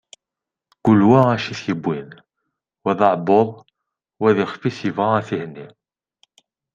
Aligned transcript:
Kul 0.83 0.99
wa 1.09 1.21
acu 1.33 1.51
i 1.53 1.55
t-yewwin, 1.59 2.09
wa 2.83 2.91
d 2.97 2.99
aɛebbuḍ, 3.07 3.49
wa 4.21 4.29
d 4.35 4.37
ixef-is 4.43 4.79
yebɣa 4.85 5.11
ad 5.17 5.25
t-ihenni. 5.27 5.67